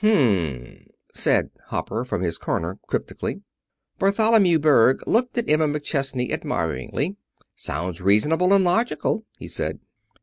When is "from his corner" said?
2.04-2.78